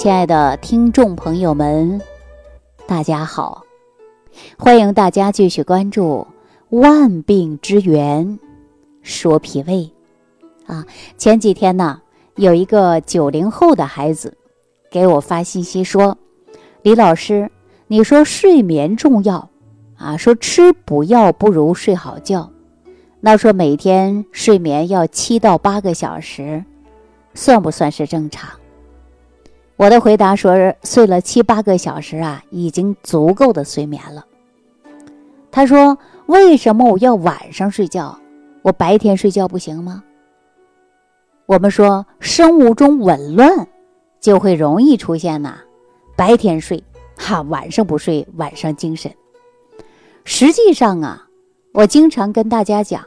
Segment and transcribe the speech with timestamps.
[0.00, 2.00] 亲爱的听众朋友们，
[2.86, 3.62] 大家好！
[4.58, 6.26] 欢迎大家继续关注
[6.78, 8.38] 《万病之源
[9.02, 9.92] 说脾胃》
[10.72, 10.86] 啊。
[11.18, 12.00] 前几天呢，
[12.36, 14.38] 有一个九零后的孩子
[14.90, 16.16] 给我发信息说
[16.80, 17.50] ：“李老师，
[17.86, 19.50] 你说睡眠重要
[19.98, 20.16] 啊？
[20.16, 22.50] 说吃补药不如睡好觉。
[23.20, 26.64] 那说每天睡眠要七到八个小时，
[27.34, 28.48] 算不算是正常？”
[29.80, 34.26] 我的回答说：睡了七八个小时啊，已经足够的睡眠了。
[35.50, 35.96] 他说
[36.28, 38.20] ：“为什么我要晚上睡觉？
[38.60, 40.04] 我白天睡觉不行吗？”
[41.48, 43.66] 我们说，生物钟紊乱
[44.20, 45.60] 就会容易出现呐，
[46.14, 46.84] 白天睡
[47.16, 49.10] 哈，晚上不睡，晚上精神。
[50.26, 51.26] 实际上啊，
[51.72, 53.02] 我经常跟大家讲，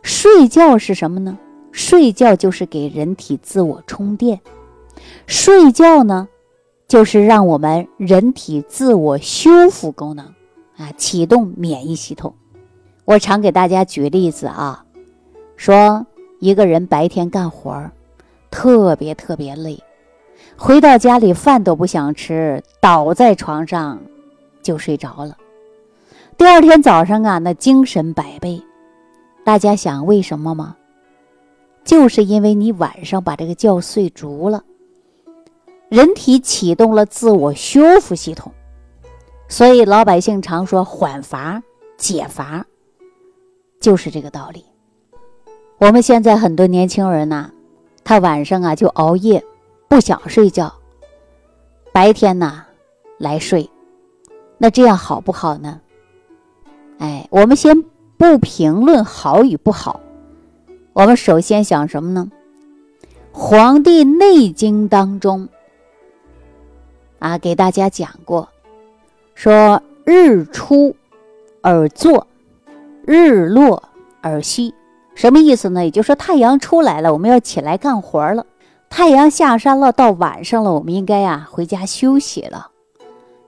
[0.00, 1.36] 睡觉是什么呢？
[1.72, 4.40] 睡觉就是给人体自我充电。
[5.26, 6.28] 睡觉呢，
[6.86, 10.24] 就是让我们人体自我修复功能
[10.76, 12.32] 啊，启动免疫系统。
[13.04, 14.84] 我常给大家举例子啊，
[15.56, 16.06] 说
[16.38, 17.90] 一个人白天干活儿
[18.50, 19.82] 特别特别累，
[20.56, 24.00] 回到家里饭都不想吃，倒在床上
[24.62, 25.36] 就睡着了。
[26.38, 28.62] 第二天早上啊，那精神百倍。
[29.44, 30.76] 大家想为什么吗？
[31.84, 34.62] 就是因为你晚上把这个觉睡足了。
[35.88, 38.52] 人体启动了自我修复系统，
[39.46, 41.62] 所以老百姓常说缓乏
[41.96, 42.66] 解乏，
[43.78, 44.64] 就是这个道理。
[45.78, 47.52] 我们现在很多年轻人呢，
[48.02, 49.44] 他晚上啊就熬夜，
[49.88, 50.74] 不想睡觉，
[51.92, 52.64] 白天呢
[53.18, 53.70] 来睡，
[54.58, 55.80] 那这样好不好呢？
[56.98, 57.84] 哎，我们先
[58.16, 60.00] 不评论好与不好，
[60.94, 62.28] 我们首先想什么呢？
[63.30, 65.48] 《黄帝内经》当中。
[67.26, 68.48] 啊，给大家讲过，
[69.34, 70.94] 说日出
[71.60, 72.28] 而作，
[73.04, 73.82] 日落
[74.20, 74.72] 而息，
[75.16, 75.84] 什么意思呢？
[75.84, 78.44] 也就是说，太阳出来了，我们要起来干活了；
[78.88, 82.70] 太阳下山了，到晚上了，我们应该呀回家休息了。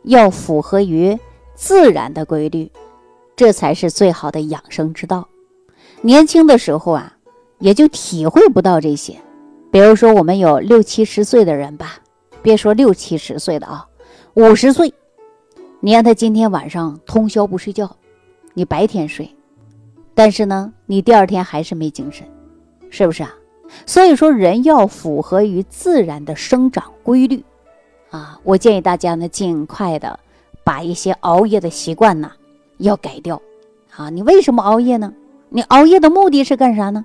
[0.03, 1.17] 要符合于
[1.55, 2.73] 自然的规律，
[3.37, 5.29] 这才是最好的养生之道。
[6.01, 7.13] 年轻的时候啊，
[7.61, 9.17] 也就体会不到这些。
[9.71, 12.01] 比如说，我们有六七十岁的人吧。
[12.49, 13.87] 别说六七十岁的啊，
[14.33, 14.95] 五十岁，
[15.81, 17.95] 你让他今天晚上通宵不睡觉，
[18.55, 19.37] 你白天睡，
[20.15, 22.27] 但是呢，你第二天还是没精神，
[22.89, 23.35] 是不是啊？
[23.85, 27.45] 所以说，人要符合于自然的生长规律
[28.09, 28.41] 啊。
[28.45, 30.19] 我建议大家呢，尽快的
[30.65, 32.33] 把一些熬夜的习惯呢
[32.79, 33.43] 要改掉
[33.95, 34.09] 啊。
[34.09, 35.13] 你为什么熬夜呢？
[35.51, 37.05] 你熬夜的目的是干啥呢？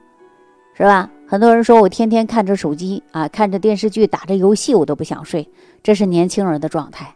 [0.74, 1.12] 是吧？
[1.26, 5.50] 很多人说我天天看着手机啊，看着电视剧，打着游戏，我都不想睡。
[5.82, 7.16] 这是年轻人的状态，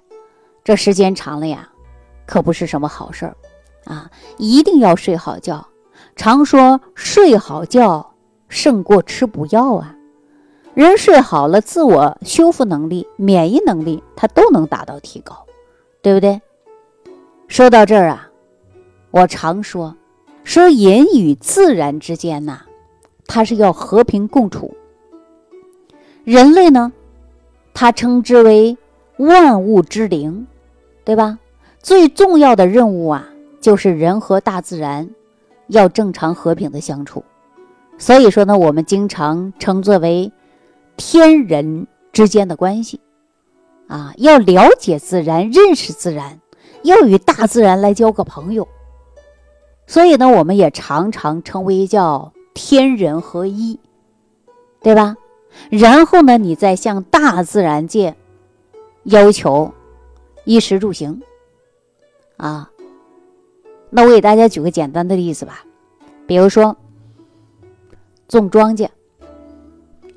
[0.64, 1.70] 这时间长了呀，
[2.26, 3.36] 可不是什么好事儿
[3.86, 4.10] 啊！
[4.38, 5.68] 一定要睡好觉。
[6.16, 8.14] 常说睡好觉
[8.50, 9.96] 胜过吃补药啊。
[10.74, 15.46] 人睡好了，自我修复能力、免疫能力，它都能达到提高，
[16.02, 16.42] 对不对？
[17.48, 18.30] 说到这儿啊，
[19.12, 19.96] 我常说，
[20.44, 22.62] 说人与自然之间呐。
[23.28, 24.74] 它是要和平共处。
[26.24, 26.92] 人类呢，
[27.74, 28.78] 他称之为
[29.18, 30.48] 万物之灵，
[31.06, 31.38] 对吧？
[31.80, 33.28] 最重要的任务啊，
[33.62, 35.10] 就是人和大自然
[35.68, 37.24] 要正常和平的相处。
[37.98, 40.32] 所以说呢，我们经常称作为
[40.98, 43.00] 天人之间的关系
[43.88, 46.40] 啊，要了解自然，认识自然，
[46.84, 48.68] 要与大自然来交个朋友。
[49.86, 52.34] 所以呢，我们也常常称为叫。
[52.58, 53.80] 天人合一，
[54.82, 55.16] 对吧？
[55.70, 58.16] 然后呢，你再向大自然界
[59.04, 59.72] 要求
[60.44, 61.22] 衣食住行
[62.36, 62.72] 啊。
[63.92, 65.64] 那我给大家举个简单的例子吧，
[66.26, 66.76] 比如说
[68.28, 68.90] 种庄稼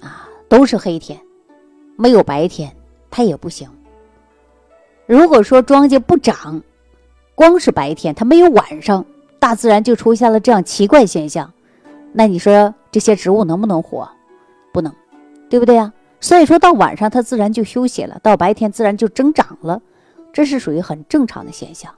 [0.01, 1.21] 啊，都是黑天，
[1.97, 2.75] 没有白天，
[3.11, 3.69] 它也不行。
[5.07, 6.63] 如果说庄稼不长，
[7.35, 9.05] 光是白天，它没有晚上，
[9.39, 11.53] 大自然就出现了这样奇怪现象。
[12.13, 14.09] 那你说这些植物能不能活？
[14.73, 14.93] 不能，
[15.49, 15.93] 对不对呀？
[16.21, 19.81] 所以说到晚上它自然就休息了，到白天自然就增长了，
[20.33, 21.95] 这是属于很正常的现象。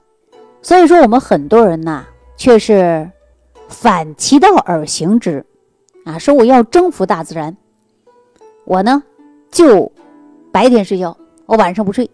[0.61, 2.05] 所以说我们很多人呐，
[2.37, 3.09] 却是
[3.67, 5.45] 反其道而行之，
[6.05, 7.57] 啊，说我要征服大自然，
[8.65, 9.03] 我呢
[9.51, 9.91] 就
[10.51, 12.09] 白天睡觉，我晚上不睡，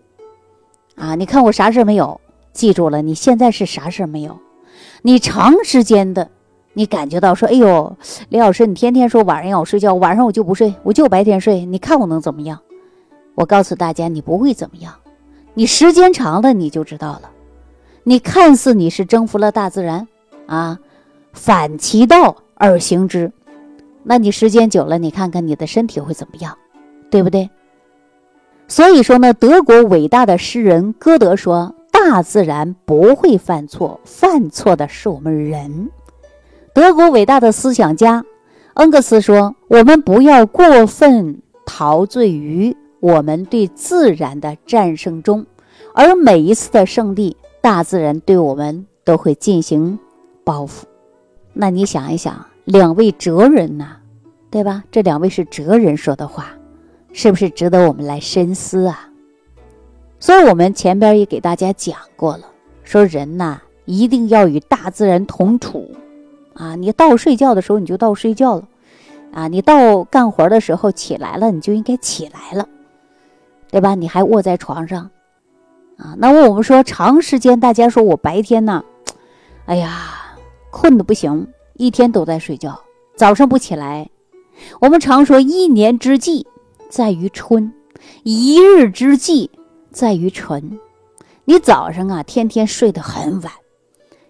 [0.96, 2.20] 啊，你看我啥事没有？
[2.52, 4.40] 记住了，你现在是啥事没有？
[5.04, 6.32] 你长时间的。
[6.74, 7.98] 你感觉到说，哎呦，
[8.30, 12.60] 李老师，你天天说晚上要我睡觉，晚上我就不睡，我就白天睡，你看我能怎么样？
[13.36, 14.94] 我告诉大家，你不会怎么样。
[15.54, 17.32] 你时间长了，你就知道了。
[18.04, 20.08] 你看似你是征服了大自然
[20.46, 20.80] 啊，
[21.34, 23.32] 反其道而行之，
[24.04, 26.58] 那你时间久了，你看看你的身体会怎么样，
[27.10, 27.50] 对不对？
[28.68, 35.90] 所以说呢，德国伟大的诗人歌德说：“大自然不会犯错，犯错的是我们人。”
[36.80, 38.24] 德国伟大的思想家
[38.76, 45.46] 恩格斯说：“我们不要过分陶醉于我们对自然的战胜中，
[45.94, 50.00] 而每一次的胜利，大自然对我们都会进行
[50.46, 50.88] 报复。”
[51.52, 53.98] 那你想一想，两位哲人呐，
[54.50, 54.82] 对吧？
[54.90, 56.54] 这两位是哲人说的话。
[57.12, 59.10] 是不是值得我们来深思啊？
[60.18, 62.46] 所以，我们前边也给大家讲过了，
[62.86, 65.92] 说人呐，一定要与大自然同处
[66.54, 66.76] 啊！
[66.76, 68.68] 你到睡觉的时候，你就到睡觉了
[69.32, 69.48] 啊！
[69.48, 72.68] 你到干活的时候起来了，你就应该起来了，
[73.70, 73.96] 对吧？
[73.96, 75.10] 你还卧在床上
[75.98, 76.16] 啊？
[76.18, 78.84] 那我们说，长时间大家说我白天呢，
[79.66, 80.38] 哎呀，
[80.72, 82.80] 困的不行，一天都在睡觉，
[83.16, 84.10] 早上不起来。
[84.82, 86.46] 我们常说，一年之计。
[86.90, 87.72] 在于春，
[88.24, 89.52] 一日之计
[89.92, 90.80] 在于晨。
[91.46, 93.54] 你早上啊，天天睡得很晚，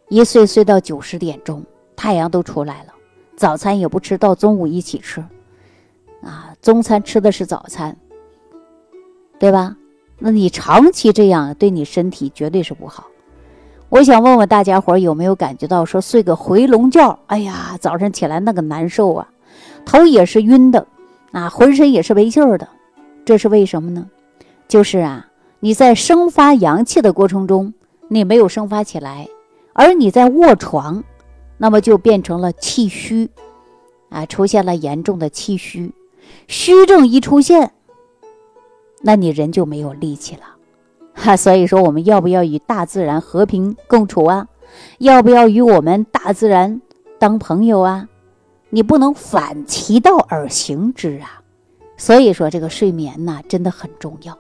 [0.09, 1.63] 一睡睡到九十点钟，
[1.99, 2.93] 太阳都出来了，
[3.35, 5.19] 早餐也不吃，到中午一起吃，
[6.23, 7.97] 啊，中餐吃的是早餐，
[9.37, 9.75] 对吧？
[10.17, 13.03] 那你长期这样，对你身体绝对是不好。
[13.89, 19.27] 我想问问大家伙有没有感觉到，说睡个回笼觉，哎呀，早上起来那个难受啊，
[19.85, 20.87] 头也是晕的。
[21.33, 22.65] 啊，浑身也是没劲儿的，
[23.25, 24.07] 这是为什么呢？
[24.69, 25.27] 就是啊，
[25.59, 27.73] 你在生发阳气的过程中，
[28.07, 29.27] 你没有生发起来，
[29.73, 31.03] 而你在卧床，
[31.59, 33.29] 那么就变成了气虚，
[34.09, 35.93] 啊，出现了严重的气虚，
[36.47, 37.73] 虚症一出现，
[39.03, 40.41] 那你人就没有力气了，
[41.13, 41.37] 哈。
[41.37, 44.47] 所以说，我们要不要与大自然和平共处啊？
[44.99, 46.81] 要不要与我们大自然
[47.19, 48.07] 当朋友啊？
[48.69, 51.41] 你不能反其道而行之啊，
[51.97, 54.37] 所以说这个睡眠呢真的很重要。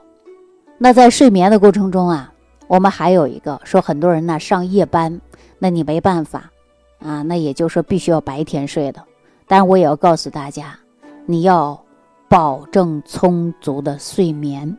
[0.77, 2.31] 那在睡眠的过程中啊，
[2.67, 5.19] 我们还有一个说，很多人呢上夜班，
[5.57, 6.51] 那你没办法
[6.99, 9.03] 啊，那也就是说必须要白天睡的。
[9.47, 10.77] 但我也要告诉大家，
[11.25, 11.81] 你要
[12.27, 14.77] 保证充足的睡眠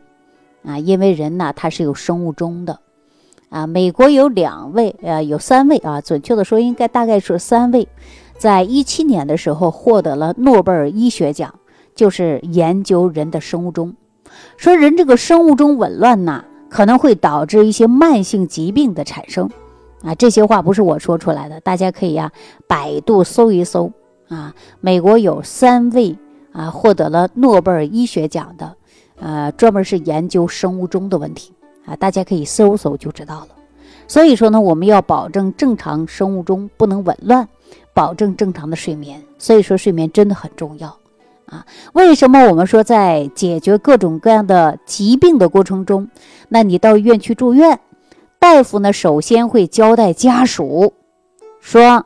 [0.63, 2.79] 啊，因为人呢他是有生物钟的
[3.49, 3.67] 啊。
[3.67, 7.87] 美国有两位呃，有三位啊，准确的说应该大概是三位。
[8.37, 11.53] 在一七年的时候获得了诺贝尔医学奖，
[11.93, 13.95] 就是研究人的生物钟，
[14.57, 19.49] 说人这个生物钟紊乱呐，可能会导致一些慢性疾病的产生，
[20.03, 22.31] 啊，这些话不是我说出来的，大家可以呀
[22.67, 23.91] 百度搜一搜
[24.27, 24.53] 啊。
[24.79, 26.17] 美国有三位
[26.51, 28.75] 啊获得了诺贝尔医学奖的，
[29.19, 31.53] 呃，专门是研究生物钟的问题
[31.85, 33.47] 啊，大家可以搜搜就知道了。
[34.07, 37.47] 所以说呢，我们要保证正常生物钟不能紊乱。
[37.93, 40.97] 保证正常的睡眠，所以说睡眠真的很重要
[41.45, 41.65] 啊！
[41.91, 46.07] 为什么我们说在解决各种各样的疾病的过程中，
[46.47, 47.81] 那你到医院去住院，
[48.41, 50.91] 大夫呢首先会交代家属
[51.59, 52.03] 说，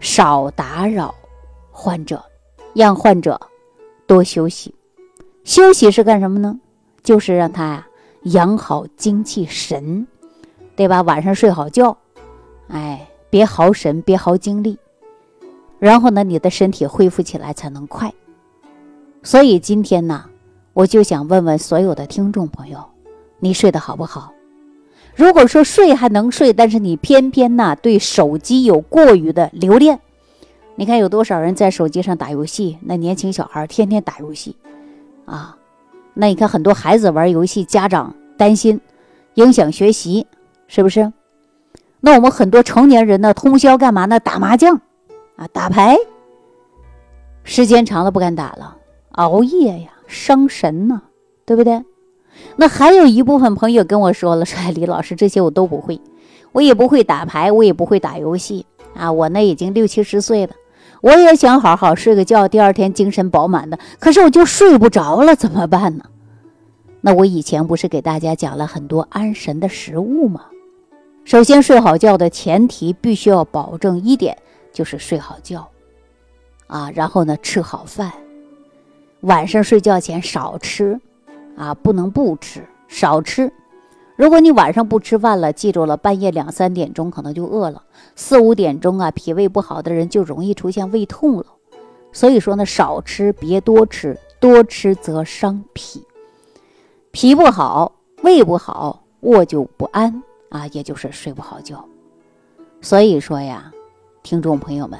[0.00, 1.14] 少打扰
[1.70, 2.20] 患者，
[2.74, 3.40] 让患者
[4.08, 4.74] 多休息。
[5.44, 6.58] 休息是干什么呢？
[7.04, 7.86] 就是让他呀
[8.22, 10.08] 养好精气神，
[10.74, 11.02] 对吧？
[11.02, 11.96] 晚上睡好觉，
[12.66, 14.76] 哎，别耗神，别耗精力。
[15.78, 18.12] 然后呢，你的身体恢复起来才能快。
[19.22, 20.24] 所以今天呢，
[20.72, 22.84] 我就想问问所有的听众朋友，
[23.38, 24.32] 你睡得好不好？
[25.16, 29.98] 如果说睡还能睡，但是你偏偏呢对手机有过于的留恋，
[30.74, 32.76] 你看有多少人在手机上打游戏？
[32.82, 34.56] 那年轻小孩天天打游戏，
[35.24, 35.56] 啊，
[36.12, 38.78] 那你看很多孩子玩游戏，家长担心
[39.34, 40.26] 影响学习，
[40.68, 41.10] 是不是？
[42.00, 44.20] 那我们很多成年人呢，通宵干嘛呢？
[44.20, 44.78] 打麻将。
[45.36, 45.96] 啊，打牌
[47.42, 48.76] 时间长了不敢打了，
[49.12, 51.00] 熬夜呀，伤神呢，
[51.46, 51.82] 对不对？
[52.56, 56.00] 那还有一部分朋友跟我说了，说李老师这些我都不会，
[56.52, 60.54] 我也不会打牌，我也不会打游戏啊，我呢已经六七十岁了，
[61.00, 66.04] 我也想好好睡个觉，第二天精神饱满的，可是我就睡不着了，怎么办呢？
[67.00, 70.46] 那我以前不是给大家讲了很多安神的食物吗？
[71.24, 74.36] 首先睡好觉的前提必须要保证一点。
[74.72, 75.66] 就是睡好觉，
[76.66, 78.12] 啊，然后呢吃好饭，
[79.22, 81.00] 晚上睡觉前少吃，
[81.56, 83.52] 啊，不能不吃，少吃。
[84.14, 87.82] 如果你晚上不吃饭了，记住了，半夜两三点钟可能就饿了，
[88.14, 91.46] 四五点钟啊，脾胃不好的人就容易出现胃痛了。
[92.12, 96.02] 所以说呢，少吃别多吃，多吃则伤脾。
[97.10, 101.86] 脾不好，胃不好，卧就不安啊，也就是睡不好觉。
[102.80, 103.70] 所以说呀，
[104.22, 104.98] 听众朋友们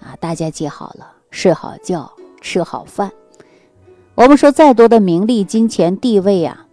[0.00, 2.10] 啊，大家记好了，睡好觉，
[2.40, 3.10] 吃好饭。
[4.16, 6.66] 我们说再多的名利、金钱、地位啊，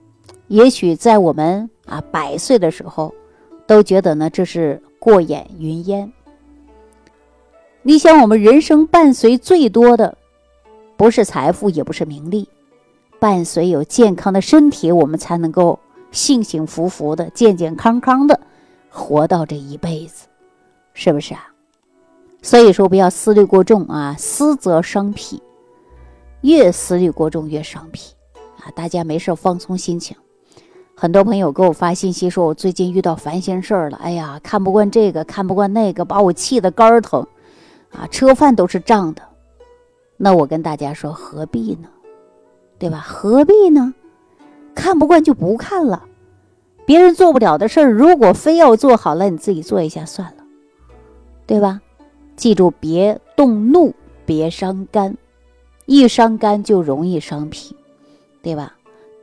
[0.47, 3.13] 也许在我们啊百岁的时候，
[3.67, 6.09] 都觉得呢这是过眼云烟。
[7.81, 10.17] 你想，我们人生伴随最多的，
[10.95, 12.47] 不是财富，也不是名利，
[13.19, 15.77] 伴随有健康的身体，我们才能够
[16.11, 18.39] 幸幸福福的、健健康康的
[18.89, 20.27] 活到这一辈子，
[20.93, 21.49] 是不是啊？
[22.41, 25.43] 所以说，不要思虑过重啊，思则伤脾。
[26.43, 28.13] 越思虑过重越伤脾
[28.59, 28.69] 啊！
[28.75, 30.15] 大家没事放松心情。
[30.93, 33.97] 很多朋友给我发信息说，我最近遇到烦心事儿了。
[34.03, 37.25] 哎呀，看不惯这个，看不惯那个，把我气得肝疼
[37.91, 38.05] 啊！
[38.11, 39.21] 吃饭都是胀的。
[40.17, 41.87] 那我跟大家说，何必呢？
[42.77, 42.99] 对吧？
[42.99, 43.93] 何必呢？
[44.75, 46.03] 看不惯就不看了。
[46.85, 50.43] 别人做不了的事儿，如果非要做好了，你自己做一下算了，
[51.47, 51.79] 对吧？
[52.35, 53.93] 记住，别动怒，
[54.25, 55.17] 别伤肝。
[55.85, 57.75] 一伤肝就容易伤脾，
[58.41, 58.75] 对吧？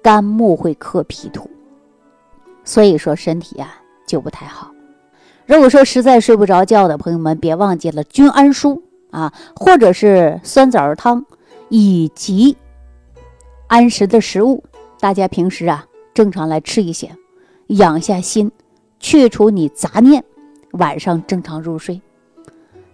[0.02, 1.50] 肝木会克脾土，
[2.64, 3.74] 所以说身体呀
[4.06, 4.70] 就不太好。
[5.46, 11.24] 如果说实在睡不着觉的朋友们，别忘记了君安舒啊，或者是酸枣汤，
[11.68, 12.56] 以及
[13.66, 14.62] 安神的食物，
[15.00, 17.14] 大家平时啊正常来吃一些，
[17.66, 18.50] 养下心，
[19.00, 20.24] 去除你杂念，
[20.72, 22.00] 晚上正常入睡。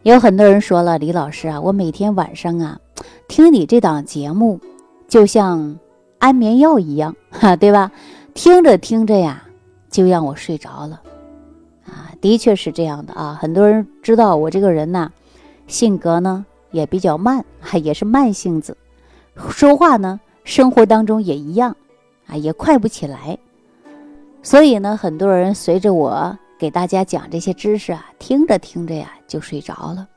[0.07, 2.79] 有很多人说了，李老师啊，我每天晚上啊。
[3.27, 4.61] 听你这档节目，
[5.09, 5.81] 就像
[6.21, 7.91] 安眠药一样，哈， 对吧？
[8.33, 9.43] 听着听着呀，
[9.91, 11.03] 就让我睡着了，
[11.87, 13.37] 啊，的确是这样的啊。
[13.41, 15.11] 很多人知道我这个人呢，
[15.67, 18.77] 性格呢也比较慢，还 也是慢性子，
[19.51, 21.75] 说话呢，生活当中也一样，
[22.29, 23.37] 啊，也快不起来。
[24.41, 30.09] 所以呢，很多人随着我给大家讲这些知识啊，听着听着呀，就睡着了。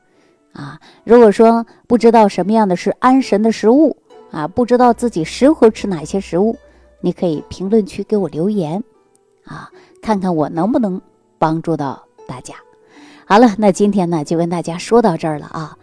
[0.52, 3.96] 啊，如果说不知道什么样的是安神的食物
[4.32, 6.56] 啊，不知道自己适合吃哪些食物，
[7.00, 8.82] 你可以评论区给我留言，
[9.44, 9.70] 啊，
[10.02, 11.00] 看看我能不能
[11.38, 12.54] 帮助到大家。
[13.26, 15.76] 好了，那今天呢就跟大家说到这儿了啊，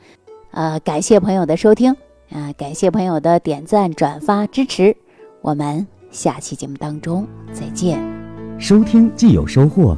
[0.51, 1.95] 呃，感谢朋友的收听
[2.29, 4.97] 啊，感谢朋友的点赞、转发、支持，
[5.41, 8.03] 我们下期节目当中再见。
[8.59, 9.97] 收听既有收获，